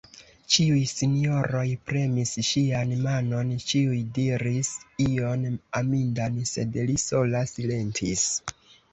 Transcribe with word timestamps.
Ĉiuj 0.53 0.79
sinjoroj 0.91 1.65
premis 1.89 2.31
ŝian 2.47 2.93
manon, 3.03 3.51
ĉiuj 3.71 3.97
diris 4.15 4.71
ion 5.05 5.43
amindan, 5.81 6.39
sed 6.53 6.79
li 6.91 6.97
sola 7.03 7.43
silentis. 7.53 8.25